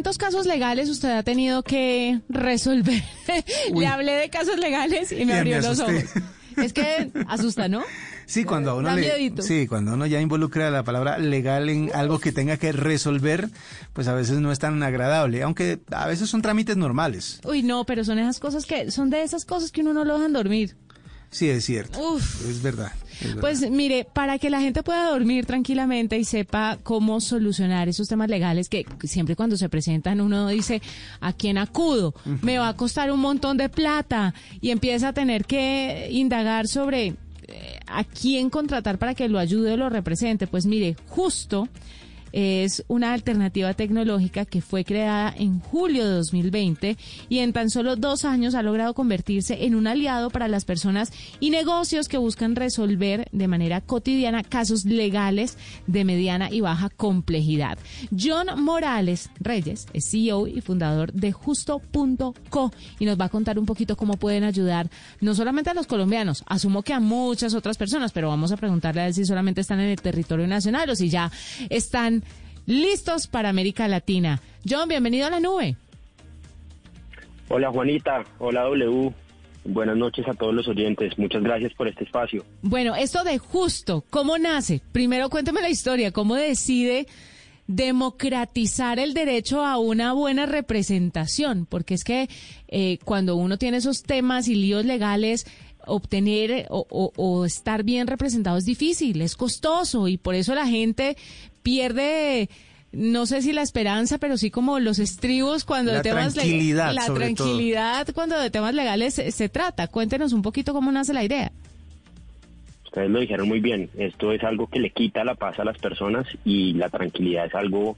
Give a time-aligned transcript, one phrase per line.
[0.00, 3.02] ¿cuántos casos legales usted ha tenido que resolver?
[3.74, 6.04] Le hablé de casos legales y me abrió los ojos.
[6.56, 7.82] Es que asusta, ¿no?
[8.24, 8.88] Sí, cuando uno
[9.40, 13.50] sí, cuando uno ya involucra la palabra legal en algo que tenga que resolver,
[13.92, 17.42] pues a veces no es tan agradable, aunque a veces son trámites normales.
[17.44, 20.16] Uy, no, pero son esas cosas que son de esas cosas que uno no lo
[20.16, 20.76] dejan dormir.
[21.30, 21.98] Sí, es cierto.
[22.48, 22.92] Es verdad.
[23.40, 28.30] Pues mire, para que la gente pueda dormir tranquilamente y sepa cómo solucionar esos temas
[28.30, 30.80] legales que siempre cuando se presentan uno dice,
[31.20, 32.14] ¿a quién acudo?
[32.42, 37.14] Me va a costar un montón de plata y empieza a tener que indagar sobre
[37.48, 40.46] eh, a quién contratar para que lo ayude o lo represente.
[40.46, 41.68] Pues mire, justo
[42.32, 46.96] es una alternativa tecnológica que fue creada en julio de 2020
[47.28, 51.12] y en tan solo dos años ha logrado convertirse en un aliado para las personas
[51.40, 55.56] y negocios que buscan resolver de manera cotidiana casos legales
[55.86, 57.78] de mediana y baja complejidad.
[58.18, 63.66] John Morales Reyes es CEO y fundador de justo.co y nos va a contar un
[63.66, 68.12] poquito cómo pueden ayudar no solamente a los colombianos, asumo que a muchas otras personas,
[68.12, 71.08] pero vamos a preguntarle a él si solamente están en el territorio nacional o si
[71.08, 71.30] ya
[71.68, 72.19] están
[72.70, 74.40] listos para América Latina.
[74.68, 75.76] John, bienvenido a la nube.
[77.48, 79.12] Hola Juanita, hola W.
[79.64, 81.18] Buenas noches a todos los oyentes.
[81.18, 82.44] Muchas gracias por este espacio.
[82.62, 84.80] Bueno, esto de justo, ¿cómo nace?
[84.92, 87.06] Primero cuénteme la historia, ¿cómo decide
[87.66, 91.66] democratizar el derecho a una buena representación?
[91.66, 92.28] Porque es que
[92.68, 95.44] eh, cuando uno tiene esos temas y líos legales,
[95.90, 101.16] obtener o, o, estar bien representado es difícil, es costoso y por eso la gente
[101.62, 102.48] pierde
[102.92, 106.94] no sé si la esperanza, pero sí como los estribos cuando de temas legales.
[106.94, 109.86] La tranquilidad cuando de temas legales se, trata.
[109.86, 111.52] Cuéntenos un poquito cómo nace la idea.
[112.84, 113.88] Ustedes lo dijeron muy bien.
[113.96, 117.54] Esto es algo que le quita la paz a las personas y la tranquilidad es
[117.54, 117.96] algo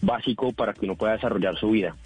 [0.00, 1.96] básico para que uno pueda desarrollar su vida.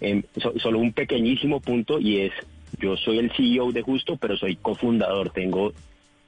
[0.00, 0.22] Em,
[0.62, 2.32] solo un pequeñísimo punto y es,
[2.78, 5.30] yo soy el CEO de Justo, pero soy cofundador.
[5.30, 5.72] Tengo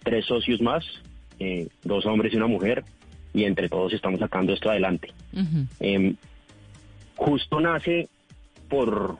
[0.02, 0.84] tres socios más,
[1.38, 2.84] eh, dos hombres y una mujer
[3.34, 5.12] y entre todos estamos sacando esto adelante.
[5.80, 6.16] Em,
[7.16, 8.08] justo nace
[8.68, 9.16] por,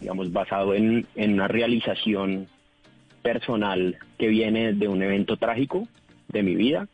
[0.00, 2.48] digamos, basado en, una realización
[3.22, 5.86] personal que viene de un evento trágico
[6.28, 6.88] de mi vida,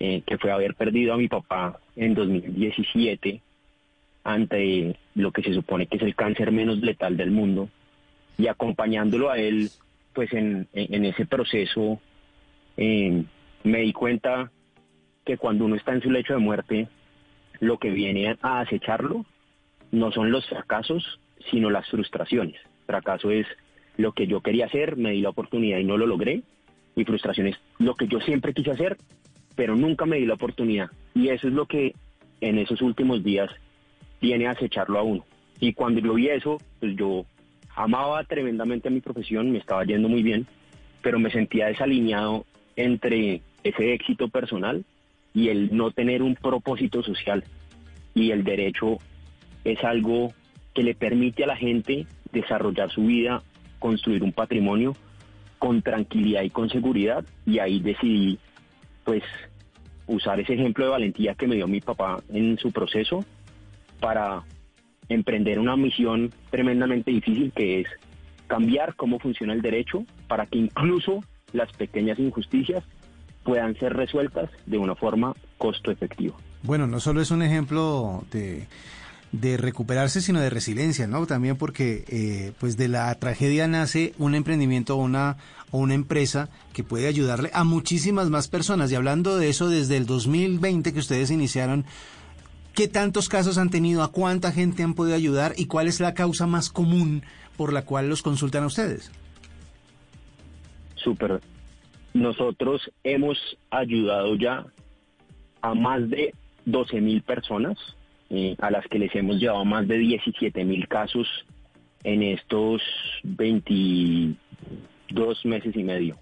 [0.00, 3.40] eh, que fue haber perdido a mi papá en 2017
[4.24, 7.68] ante lo que se supone que es el cáncer menos letal del mundo
[8.38, 9.70] y acompañándolo a él
[10.12, 12.00] pues en, ese proceso
[12.76, 13.24] eh,
[13.64, 14.50] me di cuenta
[15.24, 16.88] que cuando uno está en su lecho de muerte,
[17.60, 19.24] lo que viene a acecharlo
[19.90, 22.60] no son los fracasos, sino las frustraciones.
[22.86, 23.46] Fracaso es
[23.96, 26.42] lo que yo quería hacer, me di la oportunidad y no lo logré.
[26.96, 28.96] Y frustración es lo que yo siempre quise hacer,
[29.56, 30.90] pero nunca me di la oportunidad.
[31.14, 31.94] Y eso es lo que
[32.40, 33.50] en esos últimos días
[34.20, 35.24] viene a acecharlo a uno.
[35.60, 37.24] Y cuando yo vi eso, pues yo
[37.74, 40.46] amaba tremendamente a mi profesión, me estaba yendo muy bien,
[41.02, 42.46] pero me sentía desalineado
[42.76, 44.84] entre ese éxito personal
[45.32, 47.44] y el no tener un propósito social.
[48.14, 48.98] Y el derecho
[49.64, 50.32] es algo
[50.72, 53.42] que le permite a la gente desarrollar su vida,
[53.78, 54.94] construir un patrimonio
[55.58, 57.24] con tranquilidad y con seguridad.
[57.46, 58.38] Y ahí decidí,
[59.04, 59.22] pues,
[60.06, 63.24] usar ese ejemplo de valentía que me dio mi papá en su proceso
[64.00, 64.42] para
[65.08, 67.86] emprender una misión tremendamente difícil que es
[68.46, 71.22] cambiar cómo funciona el derecho para que incluso
[71.52, 72.84] las pequeñas injusticias
[73.42, 76.34] puedan ser resueltas de una forma costo efectiva.
[76.62, 78.66] Bueno, no solo es un ejemplo de,
[79.32, 81.26] de recuperarse, sino de resiliencia, ¿no?
[81.26, 85.36] También porque eh, pues de la tragedia nace un emprendimiento o una,
[85.72, 88.92] o una empresa que puede ayudarle a muchísimas más personas.
[88.92, 91.84] Y hablando de eso desde el 2020 que ustedes iniciaron,
[92.74, 94.02] ¿qué tantos casos han tenido?
[94.02, 95.54] ¿A cuánta gente han podido ayudar?
[95.56, 97.22] ¿Y cuál es la causa más común
[97.56, 99.10] por la cual los consultan a ustedes?
[100.96, 101.40] Súper
[102.14, 103.36] nosotros hemos
[103.70, 104.64] ayudado ya
[105.60, 106.32] a más de
[106.64, 107.76] 12 mil personas,
[108.30, 111.26] eh, a las que les hemos llevado más de 17 mil casos
[112.04, 112.80] en estos
[113.24, 114.36] 22
[115.44, 116.16] meses y medio.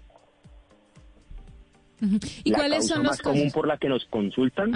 [2.43, 4.73] ¿Y la cuáles causa son más común por la que nos consultan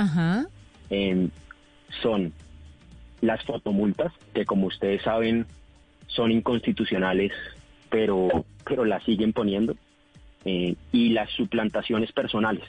[0.90, 1.30] em,
[2.02, 2.34] son
[3.22, 5.46] las fotomultas, que como ustedes saben
[6.08, 7.32] son inconstitucionales,
[7.90, 9.76] pero, pero las siguen poniendo.
[10.46, 12.64] Eh, y las suplantaciones personales.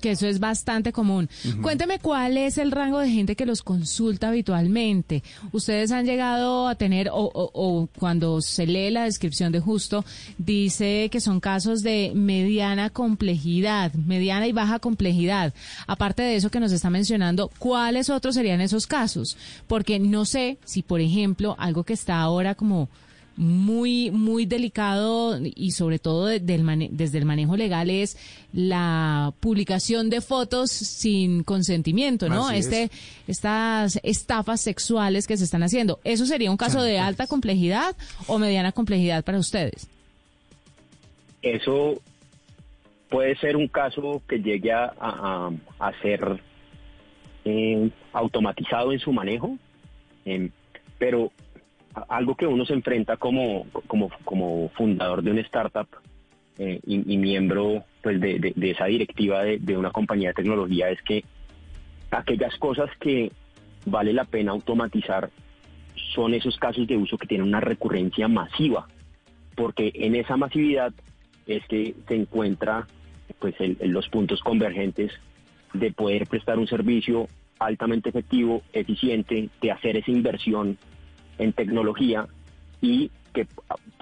[0.00, 1.28] Que eso es bastante común.
[1.62, 5.22] Cuénteme cuál es el rango de gente que los consulta habitualmente.
[5.52, 10.04] Ustedes han llegado a tener, o, o, cuando se lee la descripción de justo,
[10.38, 15.54] dice que son casos de mediana complejidad, mediana y baja complejidad.
[15.86, 19.36] Aparte de eso que nos está mencionando, ¿cuáles otros serían esos casos?
[19.66, 22.88] Porque no sé si, por ejemplo, algo que está ahora como
[23.36, 28.18] muy, muy delicado y sobre todo desde el manejo legal es
[28.52, 32.50] la publicación de fotos sin consentimiento, ¿no?
[32.50, 32.90] este,
[33.26, 36.00] estas estafas sexuales que se están haciendo.
[36.04, 37.96] ¿Eso sería un caso de alta complejidad
[38.26, 39.88] o mediana complejidad para ustedes?
[41.42, 42.00] Eso
[43.08, 45.50] puede ser un caso que llegue a,
[46.02, 46.40] ser
[47.44, 49.56] eh, automatizado en su manejo,
[50.24, 50.50] eh,
[50.98, 51.32] pero
[52.08, 55.88] algo que uno se enfrenta como, como, como fundador de una startup
[56.58, 61.24] eh, y, miembro pues de, esa directiva de, una compañía de tecnología es que
[62.10, 63.32] aquellas cosas que
[63.86, 65.30] vale la pena automatizar
[66.14, 68.88] son esos casos de uso que tienen una recurrencia masiva,
[69.54, 70.92] porque en esa masividad
[71.46, 72.86] es que se encuentra
[73.38, 75.12] pues los puntos convergentes
[75.72, 80.78] de poder prestar un servicio altamente efectivo, eficiente, de hacer esa inversión
[81.40, 82.26] en tecnología
[82.80, 83.46] y que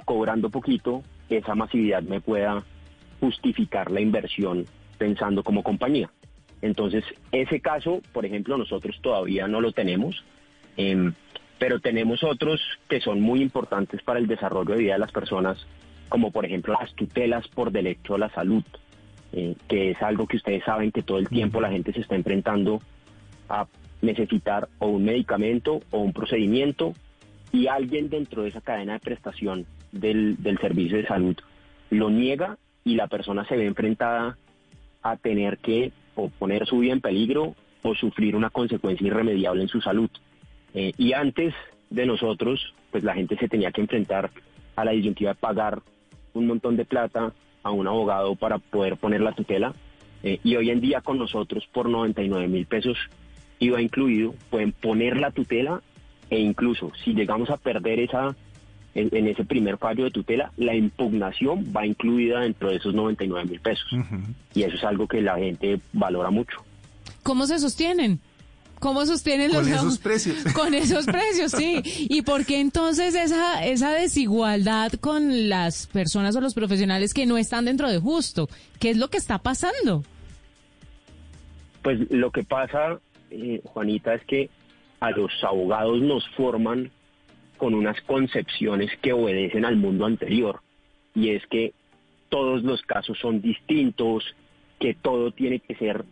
[0.04, 2.64] cobrando poquito esa masividad me pueda
[3.20, 4.66] justificar la inversión
[4.98, 6.10] pensando como compañía.
[6.62, 10.24] Entonces, ese caso, por ejemplo, nosotros todavía no lo tenemos,
[10.76, 11.12] em,
[11.58, 15.64] pero tenemos otros que son muy importantes para el desarrollo de vida de las personas,
[16.08, 18.64] como por ejemplo las tutelas por derecho a la salud,
[19.32, 22.16] eh, que es algo que ustedes saben que todo el tiempo la gente se está
[22.16, 22.80] enfrentando
[23.48, 23.66] a
[24.00, 26.94] necesitar o un medicamento o un procedimiento
[27.52, 31.36] y alguien dentro de esa cadena de prestación del, servicio de salud
[31.90, 34.36] lo niega y la persona se ve enfrentada
[35.02, 39.68] a tener que o poner su vida en peligro o sufrir una consecuencia irremediable en
[39.68, 40.10] su salud.
[40.74, 41.54] Eh, y antes
[41.90, 44.30] de nosotros, pues la gente se tenía que enfrentar
[44.76, 45.80] a la disyuntiva de pagar
[46.34, 49.74] un montón de plata a un abogado para poder poner la tutela.
[50.22, 52.98] Eh, y hoy en día con nosotros por 99 mil pesos
[53.60, 55.80] iba incluido, pueden poner la tutela
[56.30, 58.36] e incluso si llegamos a perder esa
[58.94, 63.60] en, ese primer fallo de tutela, la impugnación va incluida dentro de esos 99 mil
[63.60, 63.86] pesos.
[64.54, 66.64] Y eso es algo que la gente valora mucho.
[67.22, 68.20] ¿Cómo se sostienen?
[68.80, 69.64] ¿Cómo sostienen los...
[69.64, 70.44] Con esos precios.
[70.54, 71.82] Con esos precios, sí.
[72.08, 77.38] ¿Y por qué entonces esa, esa desigualdad con las personas o los profesionales que no
[77.38, 78.48] están dentro de justo?
[78.78, 80.04] ¿Qué es lo que está pasando?
[81.82, 84.48] Pues lo que pasa, eh, Juanita, es que
[85.00, 86.90] a los abogados nos forman
[87.56, 90.60] con unas concepciones que obedecen al mundo anterior.
[91.14, 91.72] Y es que
[92.28, 94.24] todos los casos son distintos,
[94.78, 96.04] que todo tiene que ser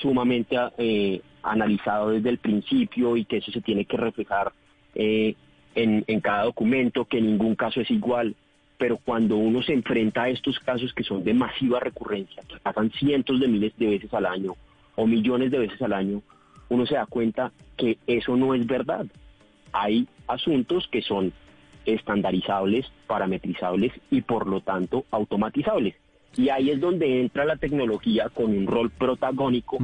[0.00, 4.52] sumamente eh, analizado desde el principio y que eso se tiene que reflejar
[4.94, 5.34] eh,
[5.74, 8.34] en, en cada documento, que ningún caso es igual.
[8.78, 12.90] Pero cuando uno se enfrenta a estos casos que son de masiva recurrencia, que pasan
[12.92, 14.54] cientos de miles de veces al año
[14.96, 16.22] o millones de veces al año,
[16.72, 19.06] uno se da cuenta que eso no es verdad.
[19.72, 21.32] Hay asuntos que son
[21.84, 25.94] estandarizables, parametrizables y por lo tanto automatizables.
[26.34, 29.78] Y ahí es donde entra la tecnología con un rol protagónico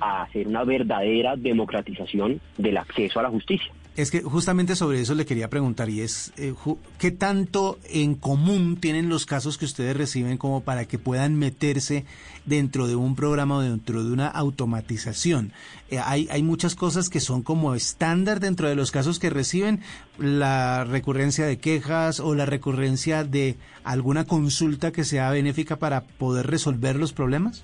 [0.00, 3.72] a hacer una verdadera democratización del acceso a la justicia.
[3.94, 6.54] Es que justamente sobre eso le quería preguntar y es, eh,
[6.98, 12.06] ¿qué tanto en común tienen los casos que ustedes reciben como para que puedan meterse
[12.46, 15.52] dentro de un programa o dentro de una automatización?
[15.90, 19.80] Eh, hay, hay muchas cosas que son como estándar dentro de los casos que reciben,
[20.16, 26.46] la recurrencia de quejas o la recurrencia de alguna consulta que sea benéfica para poder
[26.46, 27.62] resolver los problemas.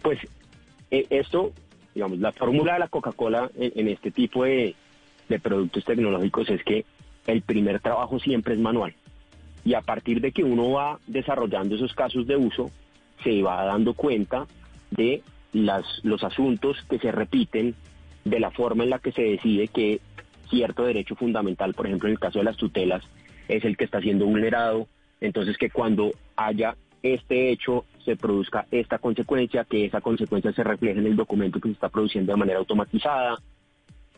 [0.00, 0.18] Pues
[0.90, 1.52] eh, esto
[1.98, 4.76] digamos, la fórmula de la Coca-Cola en, este tipo de,
[5.42, 6.84] productos tecnológicos es que
[7.26, 8.94] el primer trabajo siempre es manual.
[9.64, 12.70] Y a partir de que uno va desarrollando esos casos de uso,
[13.24, 14.46] se va dando cuenta
[14.92, 17.74] de las, los asuntos que se repiten,
[18.24, 20.00] de la forma en la que se decide que
[20.48, 23.02] cierto derecho fundamental, por ejemplo en el caso de las tutelas,
[23.48, 24.86] es el que está siendo vulnerado.
[25.20, 30.98] Entonces que cuando haya este hecho se produzca esta consecuencia, que esa consecuencia se refleje
[30.98, 33.38] en el documento que se está produciendo de manera automatizada.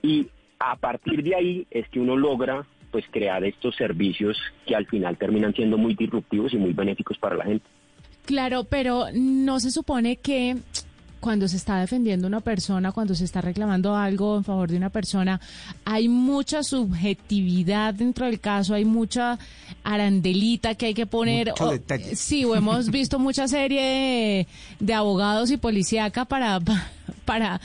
[0.01, 0.29] Y
[0.61, 5.17] a partir de ahí es que uno logra pues crear estos servicios que al final
[5.17, 7.67] terminan siendo muy disruptivos y muy benéficos para la gente.
[8.27, 10.57] Claro, pero no se supone que
[11.21, 14.91] cuando se está defendiendo una persona, cuando se está reclamando algo en favor de una
[14.91, 15.41] persona,
[15.85, 19.39] hay mucha subjetividad dentro del caso, hay mucha
[19.85, 21.51] arandelita que hay que poner.
[21.51, 22.17] Mucho detalle.
[22.17, 24.47] sí, o hemos visto mucha serie de,
[24.81, 26.59] de abogados y policíaca para,
[27.25, 27.61] para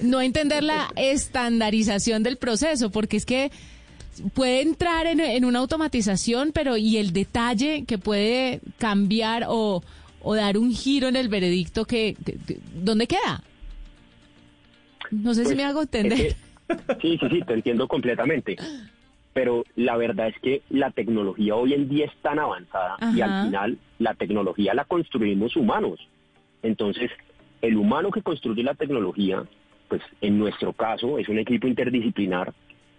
[0.00, 3.52] no entender la estandarización del proceso, porque es que
[4.32, 9.82] puede entrar en, en una automatización, pero y el detalle que puede cambiar o,
[10.24, 13.42] o dar un giro en el veredicto que, que- que- ¿dónde queda?
[15.10, 16.18] No sé si Pues, me hago entender.
[16.20, 18.56] es que- sí, sí, sí, te entiendo completamente.
[19.34, 23.46] Pero la verdad es que la tecnología hoy en día es tan avanzada y al
[23.46, 25.98] final la tecnología la construimos humanos.
[26.62, 27.10] Entonces,
[27.60, 29.44] el humano que construye la tecnología,
[29.88, 32.54] pues en nuestro caso es un equipo interdisciplinar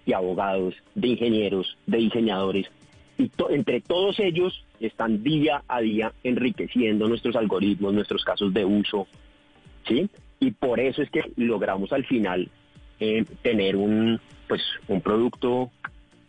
[0.06, 2.68] de abogados, de ingenieros, de diseñadores,
[3.18, 8.66] y to- entre todos ellos están día a día enriqueciendo nuestros algoritmos, nuestros casos de
[8.66, 9.08] uso,
[9.88, 10.10] ¿sí?
[10.40, 12.50] Y por eso es que logramos al final
[13.00, 15.72] eh, tener un, pues, un producto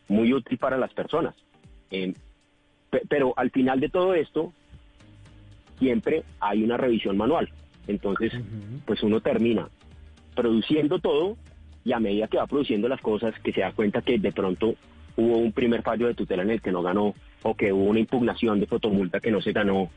[0.08, 1.34] muy útil para las personas.
[1.90, 2.14] Eh,
[2.90, 4.52] pe- pero al final de todo esto,
[5.78, 7.48] siempre hay una revisión manual.
[7.86, 8.32] Entonces,
[8.84, 9.68] pues uno termina
[10.34, 11.36] produciendo todo
[11.84, 14.74] y a medida que va produciendo las cosas, que se da cuenta que de pronto
[15.16, 18.00] hubo un primer fallo de tutela en el que no ganó o que hubo una
[18.00, 19.90] impugnación de fotomulta que no se ganó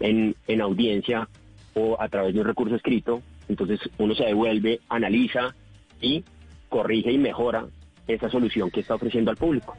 [0.00, 1.28] en, en audiencia
[1.74, 5.54] o a través de un recurso escrito, entonces uno se devuelve, analiza
[6.00, 6.24] y
[6.68, 7.66] corrige y mejora
[8.06, 9.76] esa solución que está ofreciendo al público.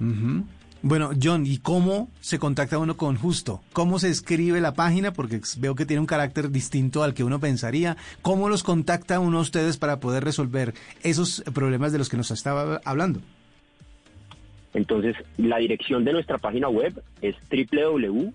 [0.84, 3.62] Bueno, John, ¿y cómo se contacta uno con Justo?
[3.72, 5.14] ¿Cómo se escribe la página?
[5.14, 7.98] Porque veo que tiene un carácter distinto al que uno pensaría.
[8.24, 12.32] ¿Cómo los contacta uno a ustedes para poder resolver esos problemas de los que nos
[12.32, 13.22] estaba hablando?
[14.74, 18.34] Entonces, la dirección de nuestra página web es www.justo.co.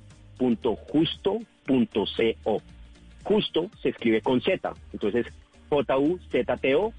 [3.22, 5.26] Justo se escribe con Z, entonces
[5.68, 6.94] J-U-Z-T-O.co.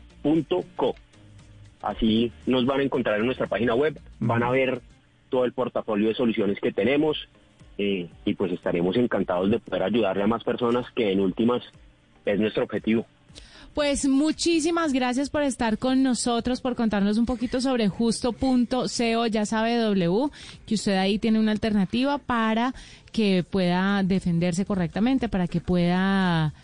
[1.81, 4.81] Así nos van a encontrar en nuestra página web, van a ver
[5.29, 7.29] todo el portafolio de soluciones que tenemos
[7.77, 11.63] eh, y pues estaremos encantados de poder ayudarle a más personas que en últimas
[12.25, 13.05] es nuestro objetivo.
[13.77, 19.77] Pues muchísimas gracias por estar con nosotros, por contarnos un poquito sobre justo.co, ya sabe
[19.77, 20.29] W,
[20.65, 22.73] que usted ahí tiene una alternativa para
[23.11, 26.55] que pueda defenderse correctamente, para que pueda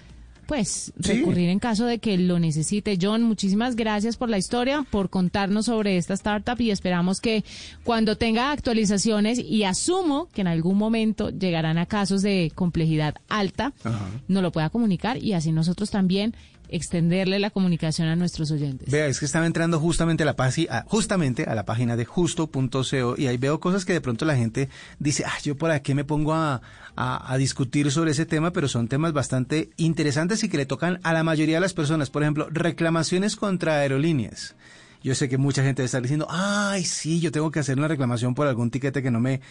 [0.48, 1.14] pues Sí.
[1.14, 2.98] recurrir en caso de que lo necesite.
[3.00, 7.46] John, muchísimas gracias por la historia, por contarnos sobre esta startup y esperamos que
[7.84, 13.72] cuando tenga actualizaciones y asumo que en algún momento llegarán a casos de complejidad alta,
[13.84, 14.10] Ajá.
[14.28, 16.36] nos lo pueda comunicar y así nosotros también
[16.76, 18.90] extenderle la comunicación a nuestros oyentes.
[18.92, 20.36] Vea, es que estaba entrando justamente a la,
[20.70, 24.36] a- justamente a la página de justo.co y ahí veo cosas que de pronto la
[24.36, 26.62] gente dice, ah, yo por aquí me pongo a-
[26.96, 31.12] a discutir sobre ese tema, pero son temas bastante interesantes y que le tocan a
[31.14, 32.10] la mayoría de las personas.
[32.10, 34.56] Por ejemplo, reclamaciones contra aerolíneas.
[35.04, 38.34] Yo sé que mucha gente estar diciendo, ay, sí, yo tengo que hacer una reclamación
[38.36, 39.42] por algún tiquete que no me,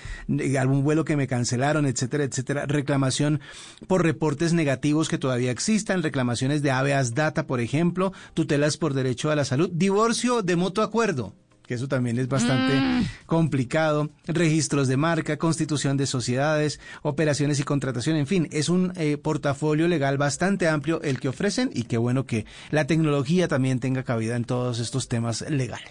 [0.59, 2.65] algún vuelo que me cancelaron, etcétera, etcétera.
[2.65, 3.41] Reclamación
[3.87, 9.31] por reportes negativos que todavía existan, reclamaciones de habeas data, por ejemplo, tutelas por derecho
[9.31, 11.35] a la salud, divorcio de mutuo acuerdo
[11.73, 18.17] que eso también es bastante complicado, registros de marca, constitución de sociedades, operaciones y contratación,
[18.17, 22.27] en fin, es un eh, portafolio legal bastante amplio el que ofrecen y qué bueno
[22.27, 25.89] que la tecnología también tenga cabida en todos estos temas legales.